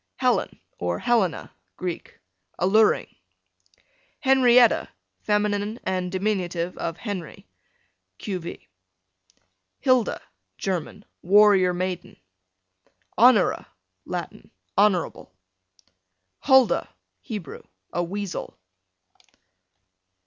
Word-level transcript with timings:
Helen, 0.15 0.59
or 0.79 0.97
Helena, 0.97 1.53
Greek, 1.77 2.17
alluring. 2.57 3.05
Henrietta, 4.21 4.89
fem. 5.19 5.45
and 5.83 6.11
dim. 6.11 6.77
of 6.79 6.97
Henry, 6.97 7.45
q. 8.17 8.39
v. 8.39 8.67
Hilda, 9.79 10.19
German, 10.57 11.05
warrior 11.21 11.71
maiden. 11.75 12.17
Honora, 13.15 13.67
Latin, 14.03 14.49
honorable. 14.75 15.31
Huldah, 16.47 16.89
Hebrew, 17.19 17.61
a 17.93 18.01
weasel. 18.03 18.57